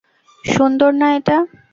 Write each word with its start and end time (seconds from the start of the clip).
সুন্দর 0.43 0.91
না 1.01 1.07
এটা? 1.17 1.37